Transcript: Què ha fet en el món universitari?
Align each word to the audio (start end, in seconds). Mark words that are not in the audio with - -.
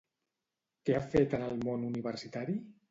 Què 0.89 0.95
ha 0.95 1.03
fet 1.13 1.39
en 1.41 1.47
el 1.51 1.63
món 1.69 1.87
universitari? 1.93 2.63